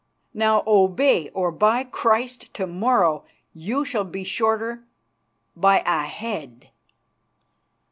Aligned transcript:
Now 0.33 0.63
obey, 0.65 1.29
or, 1.29 1.51
by 1.51 1.83
Christ! 1.83 2.51
to 2.55 2.65
morrow 2.65 3.23
you 3.53 3.85
shall 3.85 4.03
be 4.03 4.23
shorter 4.23 4.83
by 5.55 5.83
a 5.85 6.05
head." 6.07 6.71